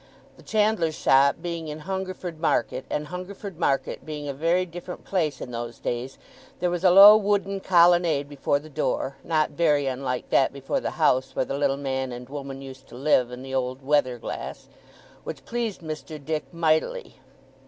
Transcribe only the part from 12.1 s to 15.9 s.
and woman used to live, in the old weather glass), which pleased